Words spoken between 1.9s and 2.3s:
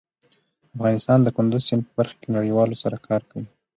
برخه کې